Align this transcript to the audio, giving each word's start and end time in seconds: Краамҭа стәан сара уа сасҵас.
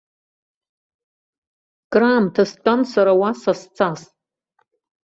Краамҭа 1.91 2.43
стәан 2.51 2.81
сара 2.91 3.13
уа 3.19 3.29
сасҵас. 3.41 4.01